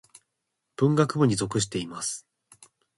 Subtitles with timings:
[0.77, 2.25] 文学部に属しています。